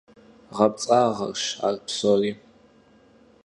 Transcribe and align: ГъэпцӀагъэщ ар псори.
ГъэпцӀагъэщ 0.55 1.41
ар 1.67 1.75
псори. 1.85 2.31